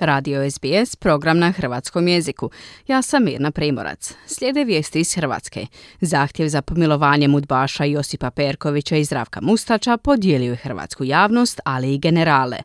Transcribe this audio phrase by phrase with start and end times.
[0.00, 2.50] Radio SBS, program na hrvatskom jeziku.
[2.86, 4.14] Ja sam Mirna Primorac.
[4.26, 5.66] Slijede vijesti iz Hrvatske.
[6.00, 11.98] Zahtjev za pomilovanjem udbaša Josipa Perkovića i Zdravka Mustača podijelio je hrvatsku javnost, ali i
[11.98, 12.56] generale.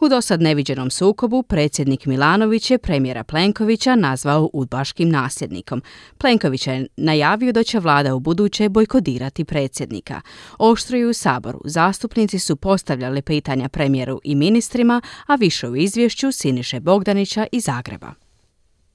[0.00, 5.82] U dosad neviđenom sukobu predsjednik Milanović je premijera Plenkovića nazvao udbaškim nasljednikom.
[6.18, 10.20] Plenković je najavio da će vlada u buduće bojkodirati predsjednika.
[10.58, 11.60] Oštruju u Saboru.
[11.64, 18.12] Zastupnici su postavljali pitanja premijeru i ministrima, a više u izvješću Siniše Bogdanića iz Zagreba.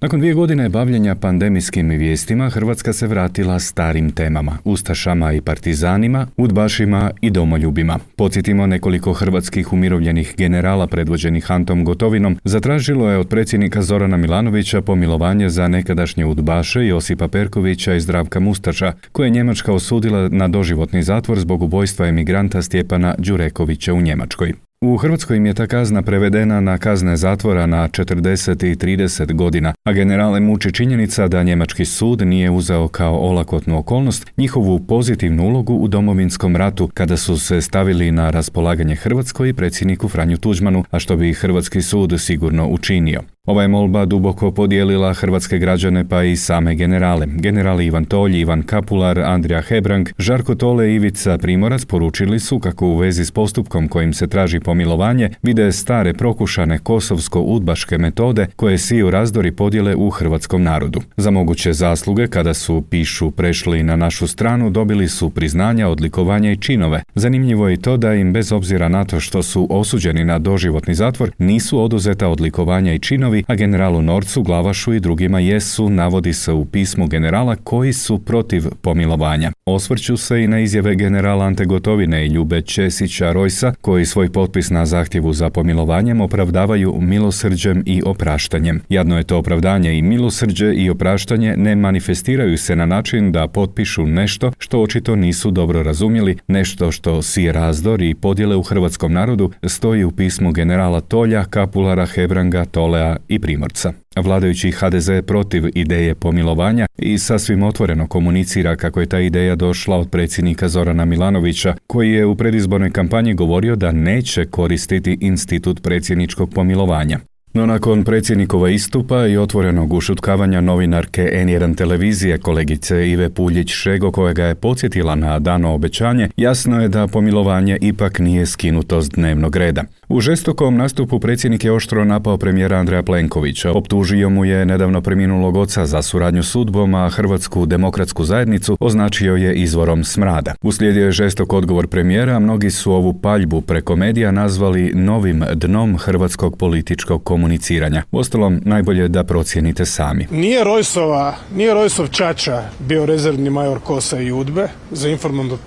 [0.01, 7.11] Nakon dvije godine bavljenja pandemijskim vijestima, Hrvatska se vratila starim temama, ustašama i partizanima, udbašima
[7.21, 7.99] i domoljubima.
[8.15, 15.49] Podsjetimo nekoliko hrvatskih umirovljenih generala predvođenih Antom Gotovinom zatražilo je od predsjednika Zorana Milanovića pomilovanje
[15.49, 21.39] za nekadašnje udbaše Josipa Perkovića i Zdravka Mustača, koje je Njemačka osudila na doživotni zatvor
[21.39, 24.66] zbog ubojstva emigranta Stjepana Đurekovića u Njemačkoj.
[24.81, 29.73] U Hrvatskoj im je ta kazna prevedena na kazne zatvora na 40 i 30 godina,
[29.83, 35.73] a generale muči činjenica da njemački sud nije uzeo kao olakotnu okolnost njihovu pozitivnu ulogu
[35.73, 40.99] u domovinskom ratu kada su se stavili na raspolaganje Hrvatskoj i predsjedniku Franju Tuđmanu, a
[40.99, 43.21] što bi hrvatski sud sigurno učinio.
[43.47, 47.25] Ova je molba duboko podijelila hrvatske građane pa i same generale.
[47.27, 52.87] Generali Ivan Tolj, Ivan Kapular, Andrija Hebrang, Žarko Tole i Ivica Primorac poručili su kako
[52.87, 59.11] u vezi s postupkom kojim se traži pomilovanje vide stare prokušane kosovsko-udbaške metode koje siju
[59.11, 61.01] razdori podjele u hrvatskom narodu.
[61.17, 66.57] Za moguće zasluge kada su, pišu, prešli na našu stranu dobili su priznanja, odlikovanja i
[66.57, 67.03] činove.
[67.15, 71.31] Zanimljivo je to da im bez obzira na to što su osuđeni na doživotni zatvor
[71.37, 76.65] nisu oduzeta odlikovanja i činovi a generalu Norcu, Glavašu i drugima jesu, navodi se u
[76.65, 79.51] pismu generala koji su protiv pomilovanja.
[79.65, 84.69] Osvrću se i na izjave generala Ante Gotovine i Ljube Česića Rojsa, koji svoj potpis
[84.69, 88.81] na zahtjevu za pomilovanjem opravdavaju milosrđem i opraštanjem.
[88.89, 94.07] Jadno je to opravdanje i milosrđe i opraštanje ne manifestiraju se na način da potpišu
[94.07, 99.51] nešto što očito nisu dobro razumjeli, nešto što si razdor i podjele u hrvatskom narodu
[99.63, 103.93] stoji u pismu generala Tolja, Kapulara, Hebranga, Tolea i Primorca.
[104.15, 110.09] Vladajući HDZ protiv ideje pomilovanja i sasvim otvoreno komunicira kako je ta ideja došla od
[110.09, 117.19] predsjednika Zorana Milanovića, koji je u predizbornoj kampanji govorio da neće koristiti institut predsjedničkog pomilovanja.
[117.57, 124.55] No nakon predsjednikova istupa i otvorenog ušutkavanja novinarke N1 televizije kolegice Ive Puljić-Šego kojega je
[124.55, 129.83] podsjetila na dano obećanje, jasno je da pomilovanje ipak nije skinuto s dnevnog reda.
[130.09, 133.71] U žestokom nastupu predsjednik je oštro napao premijera Andreja Plenkovića.
[133.71, 139.35] Optužio mu je nedavno preminulog oca za suradnju s udbom, a Hrvatsku demokratsku zajednicu označio
[139.35, 140.55] je izvorom smrada.
[140.61, 146.57] Uslijedio je žestok odgovor premijera, mnogi su ovu paljbu preko medija nazvali novim dnom hrvatskog
[146.57, 148.03] političkog komuniciranja.
[148.11, 150.27] Ostalom, najbolje da procijenite sami.
[150.31, 155.09] Nije Rojsova, nije Rojsov Čača bio rezervni major Kosa i Udbe za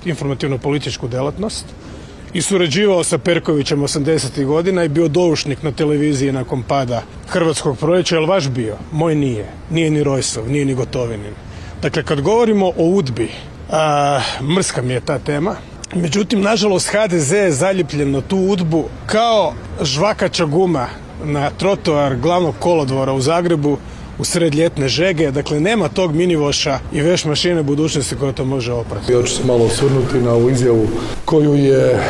[0.04, 1.64] informativno političku delatnost
[2.32, 4.44] i surađivao sa Perkovićem 80.
[4.44, 8.76] godina i bio doušnik na televiziji nakon pada hrvatskog proljeća, jel vaš bio?
[8.92, 9.46] Moj nije.
[9.70, 11.34] Nije ni Rojsov, nije ni Gotovinin.
[11.82, 13.30] Dakle, kad govorimo o udbi,
[13.70, 14.20] a,
[14.56, 15.56] mrska mi je ta tema,
[15.94, 20.88] međutim, nažalost, HDZ je zaljepljen na tu udbu kao žvakača guma
[21.24, 23.78] na trotoar glavnog kolodvora u Zagrebu
[24.20, 28.72] u sred ljetne žege, dakle nema tog minivoša i veš mašine budućnosti koja to može
[28.72, 29.12] oprati.
[29.12, 30.86] Ja ću se malo osvrnuti na ovu izjavu
[31.24, 32.00] koju je e,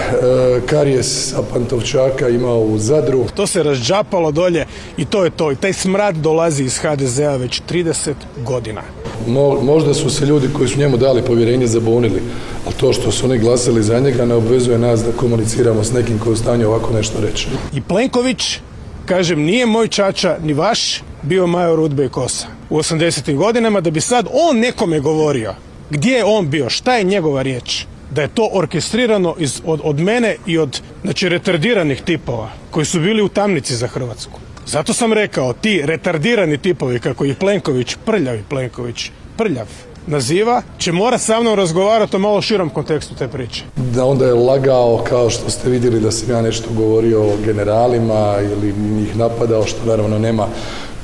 [0.67, 3.25] Karijes sa Pantovčaka imao u Zadru.
[3.35, 4.67] To se razđapalo dolje
[4.97, 5.53] i to je to.
[5.53, 8.83] I taj smrad dolazi iz HDZ-a već 30 godina.
[9.27, 12.23] Mo, možda su se ljudi koji su njemu dali povjerenje zabunili,
[12.67, 16.19] ali to što su oni glasali za njega ne obvezuje nas da komuniciramo s nekim
[16.19, 17.49] koji je u stanju ovako nešto reći.
[17.73, 18.59] I Plenković,
[19.07, 23.37] kažem, nije moj čača ni vaš, bio major Udbe i Kosa u 80.
[23.37, 25.55] godinama da bi sad on nekome govorio
[25.91, 30.01] gdje je on bio, šta je njegova riječ da je to orkestrirano iz, od, od
[30.01, 34.41] mene i od znači retardiranih tipova koji su bili u tamnici za Hrvatsku.
[34.67, 39.67] Zato sam rekao, ti retardirani tipovi kako ih Plenković, prljavi Plenković, prljav,
[40.07, 43.65] naziva, će morati sa mnom razgovarati o malo širom kontekstu te priče.
[43.77, 48.35] Da onda je lagao kao što ste vidjeli da sam ja nešto govorio o generalima
[48.41, 50.47] ili njih napadao što naravno nema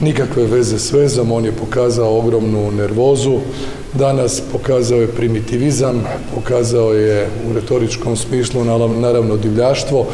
[0.01, 3.39] nikakve veze s vezom, on je pokazao ogromnu nervozu,
[3.95, 6.05] danas pokazao je primitivizam,
[6.35, 8.65] pokazao je u retoričkom smislu
[9.01, 10.07] naravno divljaštvo.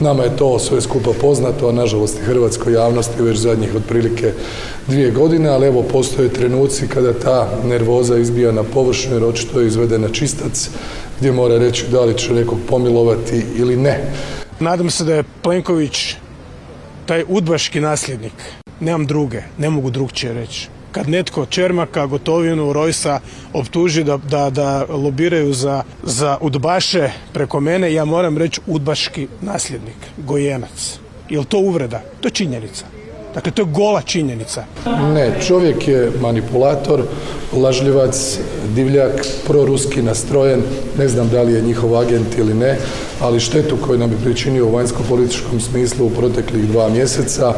[0.00, 4.32] Nama je to sve skupa poznato, a nažalost i hrvatskoj javnosti već zadnjih otprilike
[4.86, 9.66] dvije godine, ali evo postoje trenuci kada ta nervoza izbija na površinu jer očito je
[9.66, 10.70] izvedena čistac
[11.18, 14.00] gdje mora reći da li će nekog pomilovati ili ne.
[14.60, 16.14] Nadam se da je Plenković
[17.06, 18.32] taj udbaški nasljednik.
[18.80, 20.68] Nemam druge, ne mogu drugčije reći.
[20.92, 23.20] Kad netko Čermaka, Gotovinu, Rojsa
[23.52, 29.96] optuži da, da, da lobiraju za, za udbaše preko mene, ja moram reći udbaški nasljednik,
[30.16, 30.98] gojenac.
[31.28, 32.02] Jel to uvreda?
[32.20, 32.86] To je činjenica.
[33.34, 34.64] Dakle, to je gola činjenica.
[35.14, 37.02] Ne, čovjek je manipulator,
[37.52, 38.38] lažljivac,
[38.74, 40.62] divljak, proruski nastrojen,
[40.98, 42.78] ne znam da li je njihov agent ili ne,
[43.20, 47.54] ali štetu koju nam je pričinio u vanjsko-političkom smislu u proteklih dva mjeseca,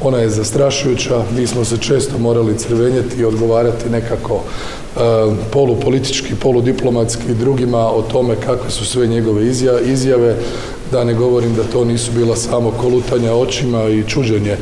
[0.00, 1.22] ona je zastrašujuća.
[1.36, 5.00] Mi smo se često morali crvenjeti i odgovarati nekako e,
[5.52, 9.46] polupolitički, poludiplomatski drugima o tome kakve su sve njegove
[9.84, 10.36] izjave,
[10.92, 14.56] da ne govorim da to nisu bila samo kolutanja očima i čuđenje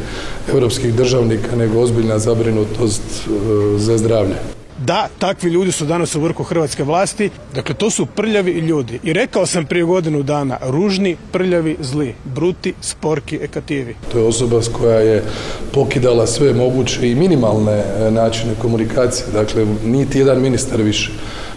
[0.52, 4.61] europskih državnika, nego ozbiljna zabrinutost e, za zdravlje.
[4.86, 9.00] Da, takvi ljudi su danas u vrhu hrvatske vlasti, dakle to su prljavi ljudi.
[9.02, 13.96] I rekao sam prije godinu dana, ružni, prljavi, zli, bruti, sporki, ekativi.
[14.12, 15.24] To je osoba koja je
[15.72, 21.12] pokidala sve moguće i minimalne e, načine komunikacije, dakle niti jedan ministar više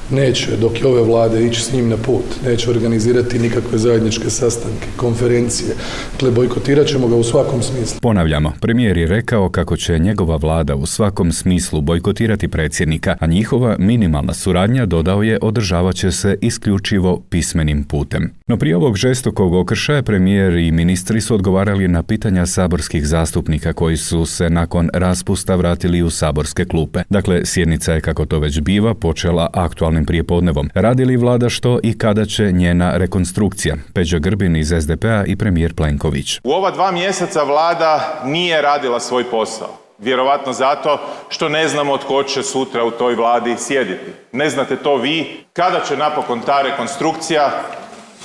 [0.10, 4.88] neće dok je ove vlade ići s njim na put, neće organizirati nikakve zajedničke sastanke,
[4.96, 5.70] konferencije.
[6.12, 8.00] Dakle, bojkotirat ćemo ga u svakom smislu.
[8.02, 13.76] Ponavljamo, premijer je rekao kako će njegova vlada u svakom smislu bojkotirati predsjednika, a njihova
[13.80, 18.32] minimalna suradnja, dodao je, održavat će se isključivo pismenim putem.
[18.48, 23.98] No prije ovog žestokog okršaja premijer i ministri su odgovarali na pitanja saborskih zastupnika koji
[23.98, 27.04] su se nakon raspusta vratili u saborske klupe.
[27.10, 30.70] Dakle, sjednica je, kako to već biva, počela aktualno prije prijepodnevom.
[30.74, 33.76] Radi li vlada što i kada će njena rekonstrukcija?
[33.94, 36.40] Peđa Grbin iz SDP-a i premijer Plenković.
[36.44, 39.78] U ova dva mjeseca vlada nije radila svoj posao.
[40.00, 41.00] Vjerovatno zato
[41.30, 44.12] što ne znamo tko će sutra u toj vladi sjediti.
[44.32, 45.46] Ne znate to vi.
[45.54, 47.52] Kada će napokon ta rekonstrukcija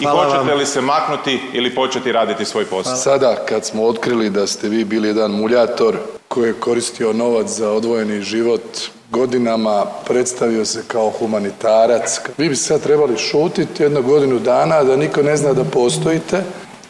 [0.00, 2.96] i hoćete li se maknuti ili početi raditi svoj posao?
[2.96, 5.96] Sada kad smo otkrili da ste vi bili jedan muljator
[6.34, 8.62] koji je koristio novac za odvojeni život
[9.10, 12.20] godinama predstavio se kao humanitarac.
[12.38, 16.42] Vi bi sad trebali šutiti jednu godinu dana da niko ne zna da postojite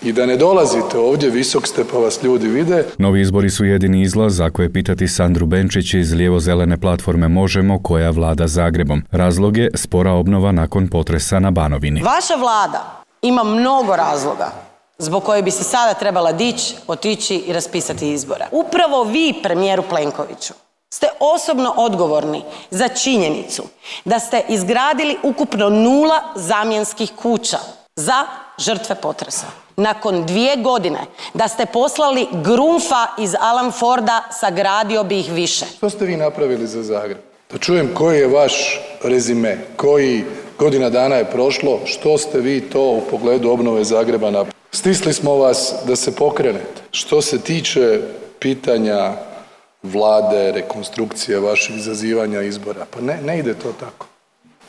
[0.03, 2.85] i da ne dolazite ovdje, visok ste pa vas ljudi vide.
[2.99, 8.11] Novi izbori su jedini izlaz, ako je pitati Sandru Benčić iz lijevo-zelene platforme Možemo koja
[8.11, 9.03] vlada Zagrebom.
[9.11, 12.03] Razlog je spora obnova nakon potresa na Banovini.
[12.03, 14.70] Vaša vlada ima mnogo razloga
[15.01, 18.49] zbog koje bi se sada trebala dići, otići i raspisati izbora.
[18.53, 20.55] Upravo vi, premijeru Plenkoviću,
[20.91, 23.63] ste osobno odgovorni za činjenicu
[24.05, 27.59] da ste izgradili ukupno nula zamjenskih kuća
[27.97, 28.27] za
[28.59, 29.47] žrtve potresa.
[29.77, 30.99] Nakon dvije godine
[31.35, 35.65] da ste poslali Grunfa iz Alan Forda, sagradio bi ih više.
[35.77, 37.19] Što ste vi napravili za Zagreb?
[37.53, 40.25] Da čujem koji je vaš rezime, koji
[40.59, 44.60] godina dana je prošlo, što ste vi to u pogledu obnove Zagreba napravili?
[44.73, 46.83] Stisli smo vas da se pokrenete.
[46.91, 48.01] Što se tiče
[48.39, 49.13] pitanja
[49.83, 52.87] vlade, rekonstrukcije vaših izazivanja izbora.
[52.91, 54.10] Pa ne, ne ide to tako.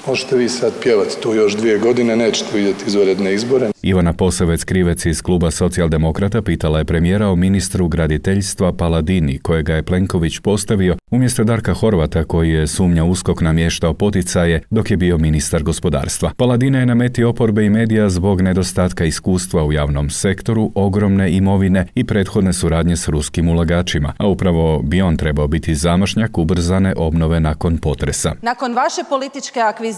[0.08, 3.72] Možete vi sad pjevati tu još dvije godine, nećete vidjeti izvanredne izbore.
[3.82, 9.84] Ivana Posavec Krivec iz kluba socijaldemokrata pitala je premijera o ministru graditeljstva Paladini, kojega je
[9.84, 15.64] Plenković postavio umjesto Darka Horvata koji je sumnja uskok namještao poticaje dok je bio ministar
[15.64, 16.32] gospodarstva.
[16.38, 21.88] Paladina je na meti oporbe i medija zbog nedostatka iskustva u javnom sektoru, ogromne imovine
[21.96, 27.40] i prethodne suradnje s ruskim ulagačima, a upravo bi on trebao biti zamašnjak ubrzane obnove
[27.40, 28.34] nakon potresa.
[28.42, 29.91] Nakon vaše političke akvizicije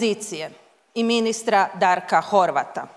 [0.93, 2.87] i ministra Darka Horvata,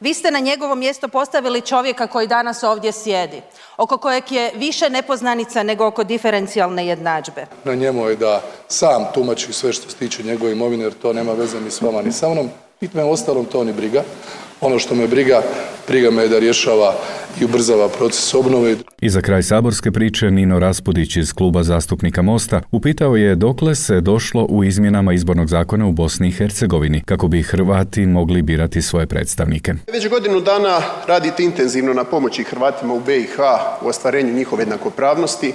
[0.00, 3.42] vi ste na njegovo mjesto postavili čovjeka koji danas ovdje sjedi,
[3.76, 7.46] oko kojeg je više nepoznanica nego oko diferencijalne jednadžbe.
[7.64, 11.32] Na njemu je da sam tumači sve što se tiče njegove imovine jer to nema
[11.32, 12.50] veze ni s vama ni sa mnom.
[12.80, 14.02] Niti me ostalom to ni briga.
[14.60, 15.42] Ono što me briga,
[15.88, 16.94] briga me je da rješava
[17.40, 18.76] i ubrzava proces obnove.
[19.00, 24.00] I za kraj saborske priče Nino Raspudić iz kluba zastupnika Mosta upitao je dokle se
[24.00, 29.06] došlo u izmjenama izbornog zakona u Bosni i Hercegovini kako bi Hrvati mogli birati svoje
[29.06, 29.74] predstavnike.
[29.92, 33.38] Već godinu dana radite intenzivno na pomoći Hrvatima u BiH
[33.82, 35.52] u ostvarenju njihove jednakopravnosti.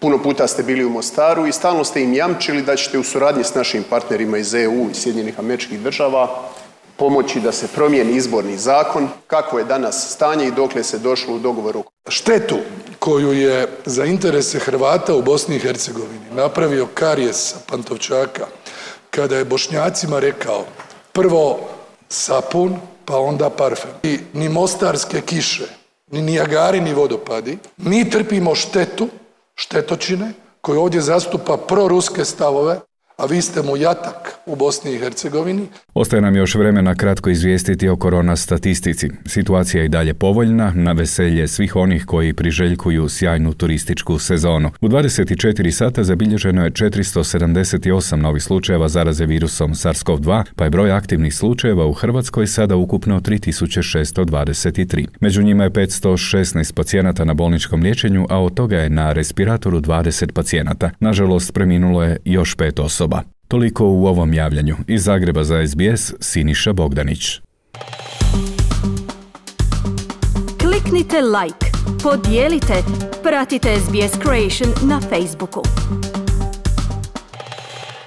[0.00, 3.44] Puno puta ste bili u Mostaru i stalno ste im jamčili da ćete u suradnji
[3.44, 6.50] s našim partnerima iz EU i Sjedinjenih američkih država
[7.00, 11.38] pomoći da se promijeni izborni zakon, kako je danas stanje i dokle se došlo u
[11.38, 11.84] dogovoru.
[12.08, 12.58] Štetu
[12.98, 18.46] koju je za interese Hrvata u Bosni i Hercegovini napravio Karijes Pantovčaka
[19.10, 20.64] kada je Bošnjacima rekao
[21.12, 21.58] prvo
[22.08, 23.90] sapun, pa onda parfem.
[24.02, 25.64] I ni mostarske kiše,
[26.10, 27.58] ni nijagari, ni vodopadi.
[27.76, 29.08] Mi trpimo štetu,
[29.54, 32.80] štetočine, koje ovdje zastupa proruske stavove,
[33.20, 35.66] a vi ste mu jatak u Bosni i Hercegovini.
[35.94, 39.10] Ostaje nam još vremena kratko izvijestiti o korona statistici.
[39.26, 44.70] Situacija je i dalje povoljna, na veselje svih onih koji priželjkuju sjajnu turističku sezonu.
[44.80, 51.34] U 24 sata zabilježeno je 478 novih slučajeva zaraze virusom SARS-CoV-2, pa je broj aktivnih
[51.34, 55.06] slučajeva u Hrvatskoj sada ukupno 3623.
[55.20, 60.32] Među njima je 516 pacijenata na bolničkom liječenju, a od toga je na respiratoru 20
[60.32, 60.90] pacijenata.
[61.00, 62.78] Nažalost, preminulo je još pet
[63.10, 63.22] osoba.
[63.48, 64.76] Toliko u ovom javljanju.
[64.86, 67.40] Iz Zagreba za SBS, Siniša Bogdanić.
[70.60, 71.66] Kliknite like,
[72.02, 72.74] podijelite,
[73.22, 75.62] pratite SBS Creation na Facebooku.